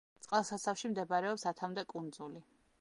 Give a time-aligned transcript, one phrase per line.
[0.27, 2.47] წყალსაცავში მდებარეობს ათამდე კუნძული.